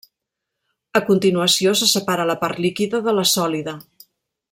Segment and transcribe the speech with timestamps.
[0.99, 3.79] A continuació se separa la part líquida de la sòlida.